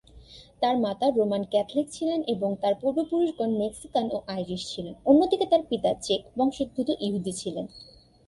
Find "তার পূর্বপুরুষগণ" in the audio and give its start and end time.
2.61-3.51